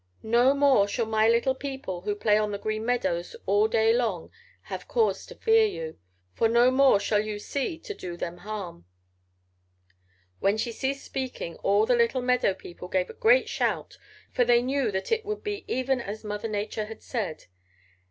No 0.23 0.55
more 0.55 0.87
shall 0.87 1.05
my 1.05 1.29
little 1.29 1.53
people 1.53 2.01
who 2.01 2.15
play 2.15 2.35
on 2.35 2.51
the 2.51 2.57
Green 2.57 2.83
Meadows 2.83 3.35
all 3.45 3.67
the 3.67 3.73
day 3.77 3.93
long 3.93 4.31
have 4.63 4.87
cause 4.87 5.27
to 5.27 5.35
fear 5.35 5.67
you, 5.67 5.99
for 6.33 6.49
no 6.49 6.71
more 6.71 6.99
shall 6.99 7.19
you 7.19 7.37
see 7.37 7.77
to 7.77 7.93
do 7.93 8.17
them 8.17 8.37
harm.' 8.39 8.85
"When 10.39 10.57
she 10.57 10.71
ceased 10.71 11.05
speaking 11.05 11.55
all 11.57 11.85
the 11.85 11.93
little 11.95 12.23
meadow 12.23 12.55
people 12.55 12.87
gave 12.87 13.11
a 13.11 13.13
great 13.13 13.47
shout, 13.47 13.99
for 14.31 14.43
they 14.43 14.63
knew 14.63 14.89
that 14.89 15.11
it 15.11 15.23
would 15.23 15.43
be 15.43 15.65
even 15.71 16.01
as 16.01 16.23
Mother 16.23 16.47
Nature 16.47 16.85
had 16.85 17.03
said. 17.03 17.45